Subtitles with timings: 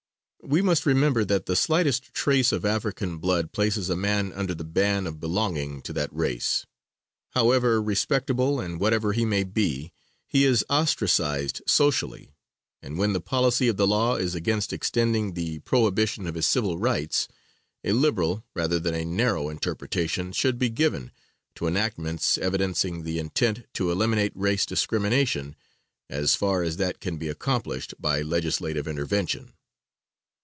[0.43, 4.63] We must remember that the slightest trace of African blood places a man under the
[4.63, 6.65] ban of belonging to that race.
[7.29, 9.93] However respectable and whatever he may be,
[10.25, 12.33] he is ostracized socially,
[12.81, 16.79] and when the policy of the law is against extending the prohibition of his civil
[16.79, 17.27] rights,
[17.83, 21.11] a liberal, rather than a narrow interpretation should be given
[21.53, 25.55] to enactments evidencing the intent to eliminate race discrimination,
[26.09, 29.53] as far as that can be accomplished by legislative intervention."